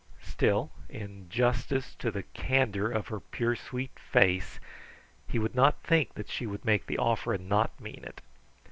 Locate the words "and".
7.35-7.47